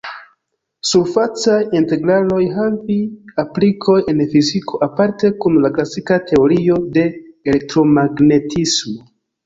[0.91, 2.97] Surfacaj integraloj havi
[3.45, 9.03] aplikoj en fiziko, aparte kun la klasika teorio de elektromagnetismo.